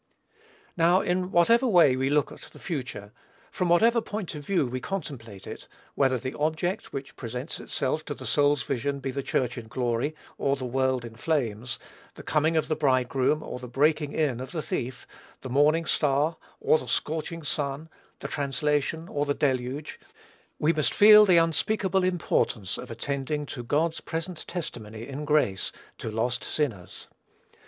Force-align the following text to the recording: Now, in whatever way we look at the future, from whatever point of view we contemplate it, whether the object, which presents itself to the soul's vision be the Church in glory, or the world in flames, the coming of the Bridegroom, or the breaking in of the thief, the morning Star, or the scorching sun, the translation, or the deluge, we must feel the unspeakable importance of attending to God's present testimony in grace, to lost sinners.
Now, 0.75 1.01
in 1.01 1.29
whatever 1.29 1.67
way 1.67 1.95
we 1.95 2.09
look 2.09 2.31
at 2.31 2.41
the 2.41 2.57
future, 2.57 3.11
from 3.51 3.69
whatever 3.69 4.01
point 4.01 4.33
of 4.33 4.43
view 4.43 4.65
we 4.65 4.79
contemplate 4.79 5.45
it, 5.45 5.67
whether 5.93 6.17
the 6.17 6.33
object, 6.39 6.91
which 6.91 7.15
presents 7.15 7.59
itself 7.59 8.03
to 8.05 8.15
the 8.15 8.25
soul's 8.25 8.63
vision 8.63 8.99
be 8.99 9.11
the 9.11 9.21
Church 9.21 9.59
in 9.59 9.67
glory, 9.67 10.15
or 10.39 10.55
the 10.55 10.65
world 10.65 11.05
in 11.05 11.13
flames, 11.15 11.77
the 12.15 12.23
coming 12.23 12.57
of 12.57 12.67
the 12.67 12.75
Bridegroom, 12.75 13.43
or 13.43 13.59
the 13.59 13.67
breaking 13.67 14.11
in 14.11 14.39
of 14.39 14.53
the 14.53 14.63
thief, 14.63 15.05
the 15.41 15.51
morning 15.51 15.85
Star, 15.85 16.35
or 16.59 16.79
the 16.79 16.87
scorching 16.87 17.43
sun, 17.43 17.87
the 18.21 18.27
translation, 18.27 19.07
or 19.07 19.27
the 19.27 19.35
deluge, 19.35 19.99
we 20.57 20.73
must 20.73 20.95
feel 20.95 21.27
the 21.27 21.37
unspeakable 21.37 22.03
importance 22.03 22.75
of 22.75 22.89
attending 22.89 23.45
to 23.45 23.61
God's 23.61 24.01
present 24.01 24.47
testimony 24.47 25.07
in 25.07 25.25
grace, 25.25 25.71
to 25.99 26.09
lost 26.09 26.43
sinners. 26.43 27.07